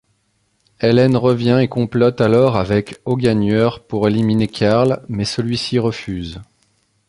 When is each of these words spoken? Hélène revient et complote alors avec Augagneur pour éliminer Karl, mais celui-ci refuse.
Hélène 0.79 1.15
revient 1.15 1.59
et 1.61 1.67
complote 1.67 2.21
alors 2.21 2.57
avec 2.57 2.99
Augagneur 3.05 3.83
pour 3.85 4.07
éliminer 4.07 4.47
Karl, 4.47 5.03
mais 5.09 5.25
celui-ci 5.25 5.77
refuse. 5.77 6.41